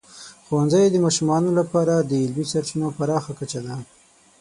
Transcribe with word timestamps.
ښوونځی 0.45 0.85
د 0.91 0.95
ماشومانو 1.05 1.49
لپاره 1.59 1.93
د 1.99 2.11
علمي 2.23 2.45
سرچینو 2.51 2.87
پراخه 2.97 3.31
کچه 3.39 3.59
ده. 3.65 3.75